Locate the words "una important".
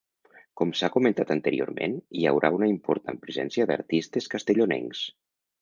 2.57-3.23